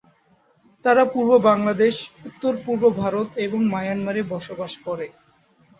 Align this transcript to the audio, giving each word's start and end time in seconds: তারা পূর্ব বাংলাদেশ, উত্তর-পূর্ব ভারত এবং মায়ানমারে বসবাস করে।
তারা 0.85 1.03
পূর্ব 1.05 1.31
বাংলাদেশ, 1.49 1.95
উত্তর-পূর্ব 2.27 2.83
ভারত 3.01 3.29
এবং 3.45 3.59
মায়ানমারে 3.73 4.21
বসবাস 4.33 4.73
করে। 4.85 5.07